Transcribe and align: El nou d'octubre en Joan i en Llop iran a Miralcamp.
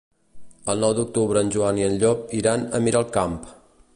El 0.71 0.79
nou 0.83 0.95
d'octubre 0.99 1.43
en 1.45 1.51
Joan 1.57 1.83
i 1.83 1.85
en 1.89 1.99
Llop 2.05 2.35
iran 2.41 2.67
a 2.79 2.83
Miralcamp. 2.87 3.37